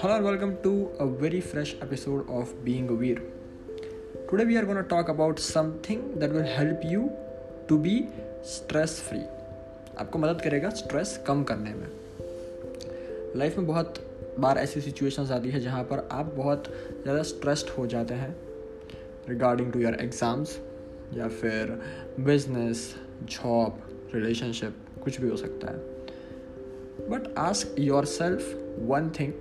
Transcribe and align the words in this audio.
Hello 0.00 0.14
and 0.14 0.24
welcome 0.24 0.56
to 0.62 0.92
a 1.00 1.06
very 1.08 1.40
fresh 1.40 1.74
episode 1.82 2.28
of 2.30 2.64
Being 2.64 2.88
Aware. 2.88 3.20
Today 4.30 4.44
we 4.44 4.56
are 4.56 4.62
going 4.62 4.76
to 4.76 4.84
talk 4.84 5.08
about 5.08 5.40
something 5.40 6.20
that 6.20 6.30
will 6.32 6.46
help 6.46 6.84
you 6.84 7.10
to 7.68 7.78
be 7.86 7.94
stress 8.44 8.94
free. 9.00 9.24
आपको 10.00 10.18
मदद 10.18 10.40
करेगा 10.40 10.70
stress 10.80 11.16
कम 11.26 11.42
करने 11.44 11.72
में 11.74 11.88
life 13.36 13.58
में 13.58 13.66
बहुत 13.66 13.98
बार 14.38 14.58
ऐसी 14.58 14.80
situations 14.80 15.30
आती 15.30 15.50
है 15.50 15.60
जहाँ 15.60 15.82
पर 15.90 16.06
आप 16.12 16.32
बहुत 16.36 16.72
ज़्यादा 17.02 17.22
स्ट्रेस्ड 17.32 17.74
हो 17.78 17.86
जाते 17.96 18.20
हैं 18.22 18.30
रिगार्डिंग 19.28 19.72
टू 19.72 19.80
योर 19.80 19.94
एग्ज़ाम्स 20.00 20.58
या 21.16 21.28
फिर 21.42 21.78
बिज़नेस 22.30 22.94
जॉब 23.34 23.82
रिलेशनशिप 24.14 25.02
कुछ 25.04 25.20
भी 25.20 25.28
हो 25.28 25.36
सकता 25.36 25.72
है 25.72 27.08
but 27.10 27.28
ask 27.48 27.74
yourself 28.14 28.54
one 28.86 29.10
thing 29.20 29.32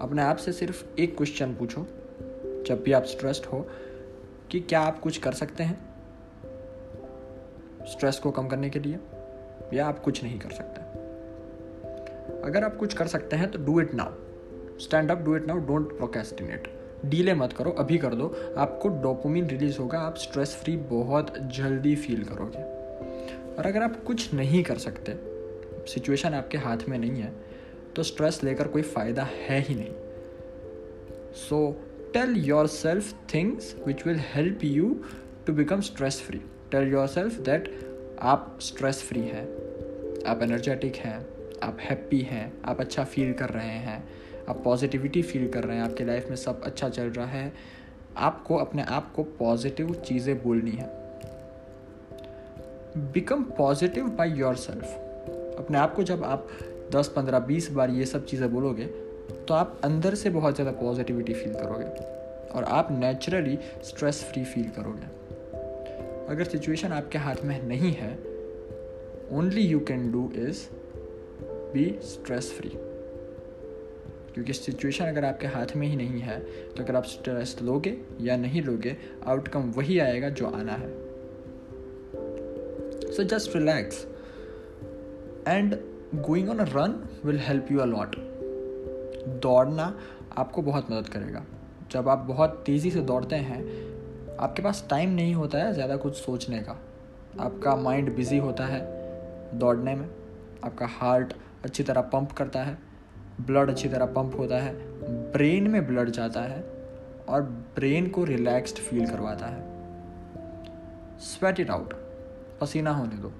अपने 0.00 0.22
आप 0.22 0.36
से 0.36 0.52
सिर्फ़ 0.52 0.84
एक 0.98 1.16
क्वेश्चन 1.16 1.54
पूछो, 1.54 1.86
जब 2.66 2.82
भी 2.84 2.92
आप 2.92 3.04
स्ट्रेस्ड 3.04 3.44
हो, 3.44 3.66
कि 4.50 4.60
क्या 4.60 4.80
आप 4.80 4.98
कुछ 4.98 5.18
कर 5.18 5.32
सकते 5.32 5.62
हैं? 5.62 5.78
स्ट्रेस 7.86 8.18
को 8.18 8.30
कम 8.30 8.48
करने 8.48 8.70
के 8.70 8.78
लिए, 8.78 8.98
या 9.74 9.86
आप 9.86 9.98
कुछ 9.98 10.22
नहीं 10.22 10.38
कर 10.38 10.50
सकते? 10.50 10.80
अगर 12.44 12.64
आप 12.64 12.76
कुछ 12.76 12.94
कर 12.94 13.06
सकते 13.06 13.36
हैं 13.36 13.50
तो 13.50 13.58
do 13.58 13.80
it 13.80 13.94
now 13.94 14.78
stand 14.78 15.10
up 15.10 15.18
do 15.18 15.36
it 15.36 15.46
now 15.46 15.58
don't 15.58 15.96
procrastinate 15.96 16.72
delay 17.04 17.34
मत 17.34 17.52
करो, 17.52 17.70
अभी 17.70 17.98
कर 17.98 18.14
दो. 18.14 18.54
आपको 18.58 18.88
डोपोमिन 18.88 19.46
रिलीज़ 19.46 19.78
होगा, 19.78 19.98
आप 19.98 20.16
स्ट्रेस 20.16 20.56
फ्री 20.56 20.76
बहुत 20.76 21.38
जल्दी 21.38 21.96
फील 21.96 22.24
करोगे. 22.24 22.62
और 23.56 23.66
अगर 23.66 23.82
आप 23.82 24.04
कुछ 24.04 24.34
नहीं 24.34 24.62
कर 24.62 24.78
सकते 24.78 25.36
सिचुएशन 25.86 26.34
आपके 26.34 26.58
हाथ 26.58 26.78
में 26.88 26.98
नहीं 26.98 27.20
है 27.22 27.55
तो 27.96 28.02
स्ट्रेस 28.02 28.40
लेकर 28.44 28.68
कोई 28.68 28.82
फ़ायदा 28.82 29.22
है 29.22 29.60
ही 29.60 29.74
नहीं। 29.74 29.92
So 31.34 31.58
tell 32.12 32.36
yourself 32.66 33.14
things 33.34 33.74
which 33.86 34.06
will 34.06 34.20
help 34.34 34.64
you 34.64 34.94
to 35.46 35.52
become 35.52 35.80
stress 35.80 36.20
free 36.20 36.38
tell 36.70 36.92
yourself 37.06 37.38
that 37.40 37.68
आप 38.20 38.58
स्ट्रेस 38.60 39.02
फ्री 39.02 39.20
हैं, 39.20 39.44
आप 40.26 40.42
एनर्जेटिक 40.42 40.96
हैं, 40.96 41.18
आप 41.62 41.78
हैप्पी 41.80 42.20
हैं, 42.20 42.52
आप 42.64 42.80
अच्छा 42.80 43.04
फील 43.04 43.32
कर 43.32 43.48
रहे 43.48 43.78
हैं, 43.78 44.02
आप 44.48 44.62
पॉजिटिविटी 44.64 45.22
फील 45.22 45.48
कर 45.48 45.64
रहे 45.64 45.76
हैं, 45.76 45.84
आपके 45.84 46.04
लाइफ 46.04 46.28
में 46.28 46.36
सब 46.36 46.62
अच्छा 46.62 46.88
चल 46.88 47.10
रहा 47.10 47.26
है, 47.26 47.52
आपको 48.16 48.56
अपने 48.56 48.82
आप 48.82 49.12
को 49.12 49.22
पॉजिटिव 49.22 49.94
चीज़ें 49.94 50.42
बोलनी 50.42 50.70
है। 50.70 50.88
Become 53.12 53.42
positive 53.58 54.08
by 54.08 54.30
your 54.30 54.56
self 54.56 54.84
अपने 55.58 55.78
आप 55.78 55.94
को 55.94 56.02
जब 56.02 56.24
आप 56.24 56.48
दस, 56.92 57.08
पंद्रह, 57.08 57.38
बीस 57.40 57.70
बार 57.72 57.90
ये 57.90 58.06
सब 58.06 58.24
चीज़ें 58.26 58.52
बोलोगे 58.52 58.84
तो 59.48 59.54
आप 59.54 59.80
अंदर 59.84 60.14
से 60.14 60.30
बहुत 60.30 60.54
ज़्यादा 60.54 60.72
पॉजिटिविटी 60.80 61.34
फील 61.34 61.54
करोगे 61.54 61.84
और 62.50 62.64
आप 62.70 62.88
नेचुरली 62.92 63.58
स्ट्रेस 63.84 64.22
फ्री 64.24 64.44
फील 64.44 64.68
करोगे। 64.76 65.14
अगर 66.26 66.44
सिचुएशन 66.44 66.92
आपके 66.92 67.18
हाथ 67.18 67.44
में 67.44 67.62
नहीं 67.62 67.92
है 67.92 68.12
only 69.32 69.62
you 69.62 69.80
can 69.80 70.10
do 70.12 70.30
is 70.38 70.66
be 71.72 71.84
stress 72.04 72.52
free 72.52 72.70
क्योंकि 74.34 74.52
सिचुएशन 74.52 75.04
अगर 75.04 75.24
आपके 75.24 75.46
हाथ 75.46 75.76
में 75.76 75.86
ही 75.86 75.96
नहीं 75.96 76.20
है 76.20 76.38
तो 76.70 76.82
अगर 76.82 76.96
आप 76.96 77.04
स्ट्रेस 77.04 77.56
लोगे 77.62 77.96
या 78.20 78.36
नहीं 78.36 78.62
लोगे 78.62 78.96
आउटकम 79.26 79.70
वही 79.76 79.98
आएगा 79.98 80.28
जो 80.30 80.46
आना 80.46 80.72
है। 80.72 80.90
So 83.12 83.22
just 83.24 83.56
relax 83.56 84.06
and 85.48 85.76
going 86.14 86.50
on 86.50 86.58
a 86.58 86.64
run 86.68 86.92
will 87.24 87.38
help 87.38 87.70
you 87.72 87.78
a lot 87.78 88.16
दौड़ना 89.42 89.94
आपको 90.38 90.62
बहुत 90.62 90.90
मदद 90.90 91.08
करेगा। 91.08 91.44
जब 91.90 92.08
आप 92.08 92.18
बहुत 92.18 92.62
तेज़ी 92.66 92.90
से 92.90 93.00
दौड़ते 93.00 93.36
हैं, 93.36 93.60
आपके 94.36 94.62
पास 94.62 94.86
टाइम 94.90 95.10
नहीं 95.10 95.34
होता 95.34 95.58
है 95.58 95.72
ज़्यादा 95.72 95.96
कुछ 95.96 96.14
सोचने 96.14 96.58
का। 96.58 96.76
आपका 97.40 97.74
माइंड 97.76 98.14
बिज़ी 98.16 98.38
होता 98.38 98.66
है 98.66 98.80
दौड़ने 99.54 99.94
में। 99.94 100.08
आपका 100.64 100.86
हार्ट 100.86 101.32
अच्छी 101.64 101.82
तरह 101.82 102.00
पंप 102.00 102.32
करता 102.32 102.62
है। 102.62 102.78
ब्लड 103.40 103.70
अच्छी 103.70 103.88
तरह 103.88 104.06
पंप 104.06 104.38
होता 104.38 104.56
है। 104.56 104.74
ब्रेन 105.32 105.70
में 105.70 105.86
ब्लड 105.86 106.10
जाता 106.10 106.40
है 106.40 106.60
और 107.28 107.42
ब्रेन 107.76 108.08
को 108.08 108.24
रिलैक्स्ड 108.24 108.78
फील 108.78 109.06
करवाता 109.06 109.46
है। 109.46 109.60
स्वेट 111.20 111.60
इट 111.60 111.70
आउट 111.70 111.94
पसीना 112.60 112.90
होने 112.90 113.16
दो। 113.16 113.32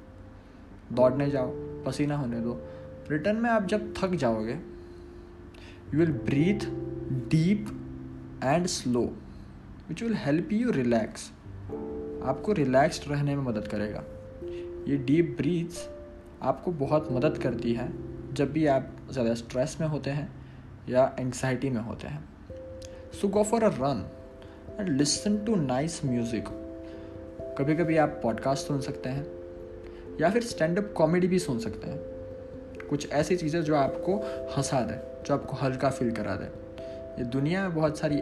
दौड़ने 0.93 1.31
जाओ। 1.31 1.66
पसीना 1.86 2.16
होने 2.16 2.41
दो। 2.41 2.60
रिटर्न 3.10 3.36
में 3.36 3.50
आप 3.50 3.66
जब 3.66 3.92
थक 3.98 4.14
जाओगे 4.14 4.52
you 4.52 5.98
will 5.98 6.12
breathe 6.24 6.66
deep 7.30 7.66
and 8.44 8.66
slow 8.69 9.02
which 9.88 10.02
will 10.02 10.14
help 10.16 10.52
you 10.52 10.70
relax 10.72 11.30
आपको 12.25 12.52
रिलैक्स्ड 12.52 13.10
रहने 13.10 13.36
में 13.36 13.42
मदद 13.44 13.69
करेगा। 13.69 14.02
ये 14.88 14.96
डीप 14.96 15.34
ब्रीथ्स 15.38 15.88
आपको 16.42 16.72
बहुत 16.80 17.08
मदद 17.12 17.38
करती 17.38 17.72
है 17.72 17.88
जब 18.34 18.52
भी 18.52 18.66
आप 18.66 18.91
ज़्यादा 19.10 19.34
स्ट्रेस 19.34 19.76
में 19.80 19.86
होते 19.88 20.10
हैं 20.10 20.28
या 20.88 21.04
एंग्जाइटी 21.20 21.70
में 21.70 21.80
होते 21.80 22.08
हैं। 22.08 22.25
So 23.20 23.28
go 23.28 23.42
for 23.42 23.64
a 23.64 23.70
run 23.75 24.04
and 24.80 24.88
listen 24.88 25.36
to 25.44 25.54
nice 25.56 26.00
music 26.04 26.48
कभी 27.58 27.75
कभी 27.76 27.96
आप 27.96 28.20
पॉडकास्ट 28.22 28.66
सुन 28.66 28.80
सकते 28.80 29.08
हैं। 29.08 29.25
या 30.21 30.31
फिर 30.31 30.43
स्टैंड 30.43 30.78
अप 30.78 30.93
कॉमेडी 30.97 31.27
भी 31.27 31.38
सुन 31.38 31.59
सकते 31.59 31.91
हैं। 31.91 31.99
कुछ 32.91 33.10
ऐसी 33.12 33.37
चीज़ें 33.37 33.62
जो 33.62 33.75
आपको 33.75 34.16
हंसा 34.56 34.81
दें, 34.81 35.25
जो 35.27 35.34
आपको 35.34 35.56
हल्का 35.56 35.91
फील 35.91 36.10
करा 36.10 36.34
दें। 36.34 36.47
ये 37.19 37.25
दुनिया 37.25 37.62
में 37.62 37.75
बहुत 37.75 37.99
सारी 37.99 38.21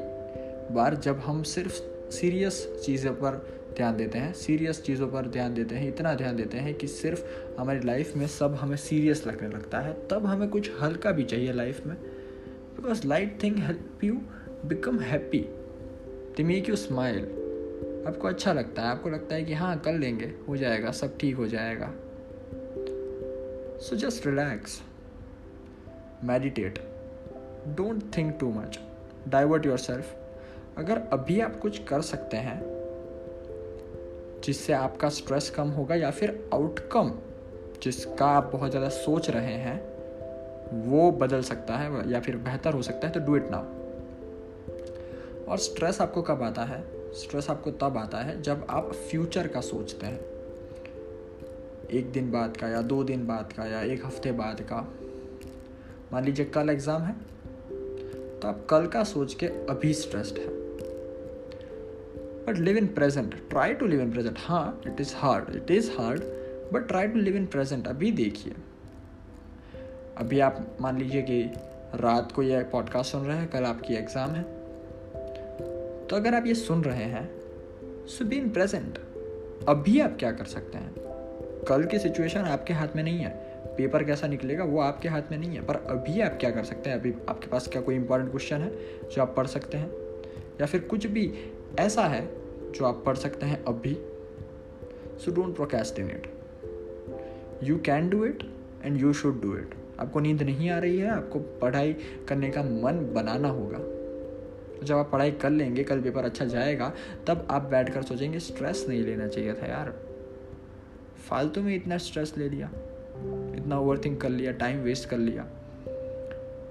बार 0.75 0.95
जब 0.95 1.19
हम 1.19 1.43
सिर्फ़ 1.43 1.75
सीरियस 2.11 2.83
चीज़ों 2.85 3.13
पर 3.13 3.47
ध्यान 3.77 3.97
देते 3.97 4.19
हैं 4.19 4.33
सीरियस 4.33 4.83
चीज़ों 4.83 5.09
पर 5.09 5.27
ध्यान 5.27 5.55
देते 5.55 5.75
हैं, 5.75 5.89
इतना 5.89 6.15
ध्यान 6.15 6.37
देते 6.37 6.59
हैं 6.59 6.75
कि 6.75 6.87
सिर्फ़ 6.87 7.25
हमारी 7.59 7.81
लाइफ 7.81 8.17
में 8.17 8.27
सब 8.27 8.55
हमें 8.55 8.77
सीरियस 8.77 9.27
लगने 9.27 9.49
लगता 9.49 9.81
है, 9.81 9.97
तब 10.11 10.27
हमें 10.27 10.49
कुछ 10.49 10.71
हल्का 10.81 11.13
भी 11.13 11.25
चाहिए 11.25 11.53
लाइफ 11.53 11.87
में। 11.87 11.97
Because 12.77 13.07
light 13.07 13.43
thing 13.43 13.59
help 13.59 14.05
you 14.05 14.15
become 14.65 15.01
happy 15.01 15.39
they 16.37 16.43
make 16.43 16.69
you 16.69 16.77
smile 16.77 17.44
आपको 18.07 18.29
अच्छा 18.29 18.53
लगता 18.53 18.83
है, 18.83 18.89
आपको 18.89 19.11
लगता 19.11 19.35
है 19.35 19.45
कि 19.45 19.55
हाँ 19.55 19.79
कर 19.79 19.93
लेंगे, 19.93 20.33
हो 20.49 20.57
जाएगा, 20.57 20.91
सब 20.91 21.17
ठीक 21.19 21.37
हो 21.37 21.47
जाएगा। 21.47 21.93
So 23.81 23.97
just 23.97 24.27
relax 24.27 24.81
meditate 26.25 26.79
don't 27.69 28.03
think 28.17 28.37
too 28.41 28.51
much 28.51 28.79
divert 29.29 29.67
yourself 29.79 30.15
अगर 30.79 30.99
अभी 31.13 31.41
आप 31.41 31.59
कुछ 31.61 31.79
कर 31.85 32.01
सकते 32.01 32.37
हैं, 32.37 32.61
जिससे 34.45 34.73
आपका 34.73 35.09
स्ट्रेस 35.09 35.51
कम 35.51 35.69
होगा 35.69 35.95
या 35.95 36.11
फिर 36.11 36.49
आउटकम 36.55 37.13
जिसका 37.83 38.27
आप 38.27 38.51
बहुत 38.53 38.71
ज़्यादा 38.71 38.89
सोच 38.89 39.31
रहे 39.31 39.55
हैं, 39.55 39.77
वो 40.89 41.11
बदल 41.13 41.43
सकता 41.43 41.77
है 41.77 42.11
या 42.11 42.21
फिर 42.21 42.37
बेहतर 42.37 42.75
हो 42.75 42.83
सकता 42.83 43.07
है 43.07 43.13
तो 43.13 43.21
डू 43.21 43.37
इट 43.37 43.49
नाउ 43.51 43.65
और 45.45 45.59
स्ट्रेस 45.59 46.01
आपको 46.01 46.23
कब 46.23 46.43
आता 46.43 46.63
है? 46.63 46.94
स्ट्रेस 47.15 47.49
आपको 47.51 47.71
तब 47.71 47.97
आता 47.99 48.19
है 48.19 48.41
जब 48.43 48.67
आप 48.71 48.93
फ्यूचर 49.11 49.47
का 49.49 49.61
सोचते 49.61 50.07
हैं। 50.07 50.21
एक 51.91 52.11
दिन 52.13 52.31
बाद 52.33 52.57
का 52.57 52.69
या 52.69 52.81
दो 52.83 53.03
दिन 53.05 53.27
बाद 53.27 53.53
का 53.53 53.67
या 53.67 53.81
एक 53.85 54.05
हफ़्ते 54.07 54.33
बाद 54.33 54.61
का। 54.63 54.81
मान 56.13 56.25
लीजिए 56.25 56.47
कल 56.47 56.71
एग्ज़ाम 56.71 57.03
है 57.03 57.13
तो 58.41 58.49
आप 58.49 58.67
कल 58.71 58.87
का 58.87 59.05
सोच 59.05 59.35
के 59.35 59.47
अभी 59.47 59.93
स्ट्रेस्ड 59.95 60.39
है। 60.39 60.47
But 62.47 62.59
live 62.59 62.77
in 62.77 62.87
present 62.87 63.35
try 63.51 63.75
to 63.75 63.87
live 63.87 64.01
in 64.01 64.11
present 64.13 64.39
हाँ 64.39 64.81
it 64.87 65.01
is 65.01 65.15
hard 65.17 65.55
it 65.57 65.71
is 65.71 65.91
hard 65.91 66.23
but 66.73 66.89
try 66.89 67.09
to 67.09 67.19
live 67.19 67.37
in 67.37 67.47
present 67.47 67.89
अभी 67.89 68.11
देखिए। 68.13 68.55
अभी 70.19 70.41
आप 70.41 70.77
मान 70.81 70.99
लीजिए 70.99 71.23
कि 71.23 71.43
रात 71.97 72.33
को 72.33 72.43
यह 72.43 72.63
पॉडकास्ट 72.73 73.13
सुन 73.13 73.25
रहे 73.27 73.37
हैं, 73.37 73.49
कल 73.49 73.65
आपकी 73.65 73.95
एग्ज़ाम 73.95 74.31
है। 74.31 74.54
तो 76.15 76.19
अगर 76.19 76.35
आप 76.35 76.47
ये 76.47 76.55
सुन 76.55 76.83
रहे 76.85 77.05
हैं 77.05 78.07
सो 78.07 78.25
बी 78.25 78.37
इन 78.37 78.51
प्रेजेंट। 78.51 78.99
अभी 79.69 80.01
आप 80.01 80.17
क्या 80.19 80.31
कर 80.33 80.45
सकते 80.45 80.79
हैं? 80.79 80.95
कल 81.69 81.85
की 81.85 81.99
सिचुएशन 81.99 82.41
आपके 82.41 82.73
हाथ 82.73 82.89
में 82.97 83.03
नहीं 83.03 83.19
है। 83.19 83.31
पेपर 83.77 84.05
कैसा 84.05 84.27
निकलेगा 84.27 84.65
वो 84.65 84.81
आपके 84.81 85.09
हाथ 85.09 85.23
में 85.31 85.39
नहीं 85.39 85.57
है। 85.57 85.67
पर 85.67 85.77
अभी 85.77 86.21
आप 86.21 86.37
क्या 86.41 86.51
कर 86.51 86.65
सकते 86.65 86.91
हैं? 86.91 86.99
अभी 86.99 87.15
आपके 87.29 87.47
पास 87.47 87.69
क्या 87.69 87.83
कोई 87.83 87.95
इंपॉर्टेंट 87.95 88.31
क्वेश्चन 88.31 88.57
है 88.57 88.71
जो 89.15 89.23
आप 89.23 89.35
पढ़ 89.37 89.47
सकते 89.47 89.79
हैं? 89.79 89.91
या 90.61 90.67
फिर 90.67 90.81
कुछ 90.81 91.07
भी 91.07 91.33
ऐसा 91.79 92.03
है 92.03 92.29
जो 92.73 92.85
आप 92.85 93.03
पढ़ 93.07 93.17
सकते 93.17 93.47
हैं 93.47 93.65
अभी? 93.65 93.97
So 95.25 95.31
don't 95.31 95.57
procrastinate 95.57 96.31
you 97.63 97.79
can 97.79 98.09
do 98.09 98.25
it 98.25 98.49
and 98.85 99.01
you 99.01 99.13
should 99.13 99.43
do 99.43 99.57
it 99.57 99.75
आपको 100.01 100.21
नींद 100.21 100.43
नहीं 100.43 100.71
आ 100.71 100.79
रही 100.79 100.99
है, 100.99 101.11
आपको 101.11 101.39
पढ़ाई 101.39 101.97
करने 102.29 102.51
का 102.51 102.63
मन 102.63 103.11
बनाना 103.15 103.49
होगा। 103.49 103.94
जब 104.85 104.97
आप 104.97 105.11
पढ़ाई 105.11 105.31
कर 105.33 105.51
लेंगे, 105.51 105.85
कल 105.85 106.01
पेपर 106.01 106.25
अच्छा 106.25 106.45
जाएगा, 106.45 106.93
तब 107.27 107.47
आप 107.51 107.63
बैठ 107.63 107.93
कर 107.95 108.03
सोचेंगे, 108.03 108.39
स्ट्रेस 108.39 108.87
नहीं 108.89 109.03
लेना 109.03 109.27
चाहिए 109.27 109.53
था 109.53 109.67
यार। 109.67 109.95
फालतू 111.29 111.63
में 111.63 111.75
इतना 111.75 111.99
स्ट्रेस 111.99 112.35
ले 112.39 112.49
लिया, 112.49 112.71
इतना 113.57 113.79
ओवर 113.79 113.99
थिंक 113.99 114.21
कर 114.21 114.29
लिया 114.29 114.53
टाइम 114.53 114.79
वेस्ट 114.79 115.09
कर 115.09 115.19
लिया। 115.19 115.47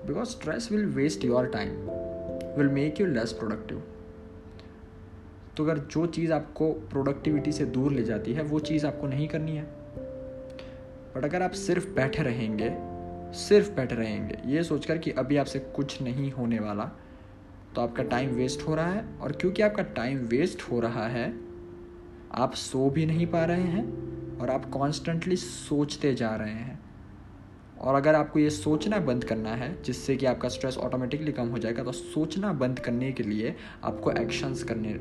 Because 0.07 0.29
stress 0.29 0.71
will 0.71 0.85
waste 0.85 1.25
your 1.25 1.45
time 1.47 1.69
will 2.57 2.67
make 2.67 3.01
you 3.01 3.07
less 3.07 3.31
productive 3.31 3.83
तो 5.57 5.63
अगर 5.63 5.77
जो 5.77 6.05
चीज़ 6.05 6.31
आपको 6.33 6.71
प्रोडक्टिविटी 6.71 7.51
से 7.51 7.65
दूर 7.65 7.91
ले 7.91 8.03
जाती 8.03 8.33
है, 8.33 8.43
वो 8.43 8.59
चीज़ 8.59 8.85
आपको 8.87 9.07
नहीं 9.07 9.27
करनी 9.27 9.55
है। 9.55 9.63
बट 11.15 11.25
अगर 11.25 11.41
आप 11.41 11.51
सिर्फ़ 11.51 11.87
बैठे 11.89 12.23
रहेंगे, 12.23 12.69
सिर्फ़ 13.39 13.71
बैठे 13.71 13.95
रहेंगे, 13.95 14.37
ये 14.45 14.63
सोचकर 14.63 14.97
कि 14.97 15.11
अभी 15.11 15.37
आपसे 15.37 15.59
कुछ 15.59 16.01
नहीं 16.01 16.31
होने 16.31 16.59
वाला 16.59 16.89
तो 17.75 17.81
आपका 17.81 18.03
टाइम 18.03 18.29
वेस्ट 18.29 18.67
हो 18.67 18.75
रहा 18.75 18.87
है 18.87 19.05
और 19.21 19.31
क्योंकि 19.31 19.61
आपका 19.61 19.83
टाइम 19.95 20.17
वेस्ट 20.27 20.61
हो 20.61 20.79
रहा 20.79 21.07
है, 21.07 21.33
आप 22.33 22.53
सो 22.53 22.89
भी 22.89 23.05
नहीं 23.05 23.27
पा 23.27 23.43
रहे 23.45 23.63
हैं 23.63 24.37
और 24.39 24.49
आप 24.49 24.69
कॉन्स्टेंटली 24.69 25.35
सोचते 25.35 26.13
जा 26.13 26.35
रहे 26.35 26.49
हैं। 26.49 26.79
और 27.79 27.95
अगर 27.95 28.15
आपको 28.15 28.39
ये 28.39 28.49
सोचना 28.49 28.97
बंद 28.99 29.23
करना 29.23 29.49
है, 29.49 29.81
जिससे 29.83 30.15
कि 30.15 30.25
आपका 30.25 30.49
स्ट्रेस 30.49 30.77
ऑटोमेटिकली 30.77 31.31
कम 31.31 31.47
हो 31.47 31.57
जाएगा 31.57 31.83
तो 31.83 31.91
सोचना 31.91 32.51
बंद 32.53 32.79
करने 32.79 33.11
के 33.11 33.23
लिए 33.23 33.55
आपको 33.83 34.11
एक्शंस 34.11 34.63
करने 34.63 34.93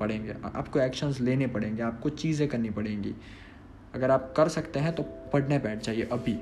पड़ेंगे 0.00 0.34
आपको 0.44 0.80
एक्शंस 0.80 1.20
लेने 1.20 1.46
पड़ेंगे, 1.46 1.82
आपको 1.82 2.08
चीज़ें 2.08 2.48
करनी 2.48 2.70
पड़ेंगी। 2.70 3.14
अगर 3.94 4.10
आप 4.10 4.32
कर 4.36 4.48
सकते 4.48 4.78
हैं 4.78 4.94
तो 4.94 5.02
पढ़ने 5.32 5.58
बैठ 5.58 5.82
जाइए 5.82 6.08
अभी। 6.12 6.38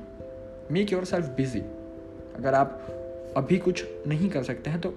Make 0.73 0.93
yourself 1.05 1.27
busy. 1.37 1.61
अगर 1.61 2.55
आप 2.55 3.33
अभी 3.37 3.59
कुछ 3.59 3.85
नहीं 4.07 4.29
कर 4.31 4.43
सकते 4.43 4.71
हैं 4.71 4.81
तो 4.81 4.89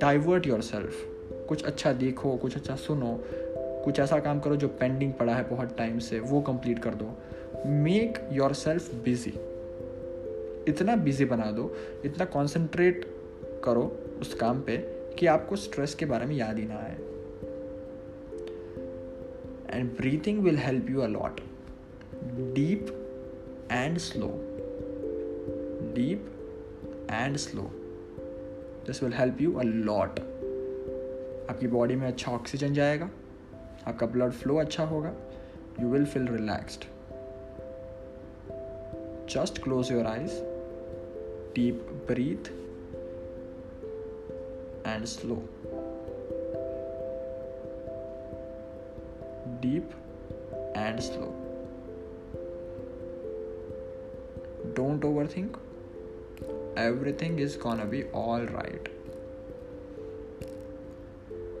डाइवर्ट 0.00 0.46
योर 0.46 0.60
सेल्फ 0.60 1.04
कुछ 1.48 1.64
अच्छा 1.64 1.92
देखो, 1.92 2.36
कुछ 2.36 2.56
अच्छा 2.56 2.76
सुनो, 2.76 3.24
कुछ 3.84 4.00
ऐसा 4.00 4.18
काम 4.18 4.40
करो 4.40 4.56
जो 4.56 4.68
पेंडिंग 4.68 5.12
पड़ा 5.12 5.34
है 5.34 5.48
बहुत 5.48 5.76
टाइम 5.78 5.98
से, 5.98 6.20
वो 6.20 6.40
कंप्लीट 6.40 6.78
कर 6.78 6.94
दो। 6.94 7.10
मेक 7.66 8.18
योर 8.32 8.52
सेल्फ 8.52 8.94
बिज़ी 8.94 9.32
इतना 10.68 10.96
बिज़ी 10.96 11.24
बना 11.24 11.50
दो, 11.50 11.76
इतना 12.04 12.24
कॉन्सेंट्रेट 12.24 13.04
करो 13.64 13.82
उस 14.20 14.34
काम 14.34 14.60
पे 14.60 14.76
कि 15.18 15.26
आपको 15.26 15.56
स्ट्रेस 15.56 15.94
के 15.94 16.06
बारे 16.06 16.26
में 16.26 16.36
याद 16.36 16.58
ही 16.58 16.66
ना 16.66 16.74
आए। 16.74 16.96
And 19.70 19.96
breathing 19.96 20.42
will 20.42 20.58
help 20.58 20.90
you 20.90 21.00
a lot 21.00 21.40
deep 22.54 22.86
and 23.72 23.98
slow 23.98 24.28
deep 25.94 26.30
and 27.10 27.36
slow 27.36 27.70
this 28.86 29.02
will 29.02 29.12
help 29.12 29.40
you 29.40 29.54
a 29.54 29.62
lot 29.62 30.20
आपकी 31.50 31.66
बॉडी 31.66 31.96
में 31.96 32.06
अच्छा 32.08 32.32
ऑक्सीजन 32.32 32.74
जाएगा, 32.74 33.10
आपका 33.86 34.06
ब्लड 34.06 34.32
फ्लो 34.32 34.56
अच्छा 34.56 34.84
होगा 34.84 35.14
you 35.80 35.88
will 35.88 36.06
feel 36.06 36.28
relaxed 36.28 36.84
just 39.28 39.62
close 39.62 39.92
your 39.92 40.06
eyes 40.06 40.32
deep 41.54 42.06
breath 42.08 42.50
and 44.86 45.04
slow 45.04 45.42
deep 49.60 49.94
and 50.74 51.02
slow. 51.02 51.32
Don't 54.74 55.00
overthink. 55.00 55.65
Everything 56.76 57.38
is 57.38 57.56
gonna 57.56 57.86
be 57.86 58.04
alright. 58.04 58.88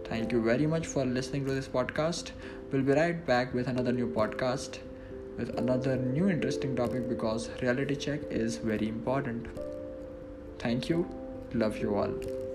Thank 0.04 0.32
you 0.32 0.42
very 0.42 0.66
much 0.66 0.86
for 0.86 1.04
listening 1.04 1.46
to 1.46 1.54
this 1.54 1.68
podcast. 1.68 2.30
We'll 2.70 2.82
be 2.82 2.92
right 2.92 3.24
back 3.26 3.54
with 3.54 3.68
another 3.68 3.92
new 3.92 4.06
podcast 4.06 4.78
with 5.36 5.58
another 5.58 5.96
new 5.96 6.28
interesting 6.28 6.74
topic 6.74 7.08
because 7.08 7.50
reality 7.60 7.96
check 7.96 8.20
is 8.30 8.56
very 8.56 8.88
important. 8.88 9.46
Thank 10.58 10.88
you. 10.88 11.06
Love 11.52 11.78
you 11.78 11.94
all. 11.94 12.45